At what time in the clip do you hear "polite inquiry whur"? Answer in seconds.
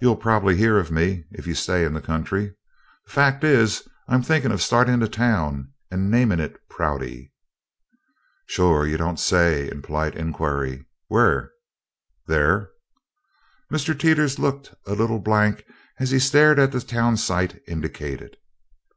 9.82-11.50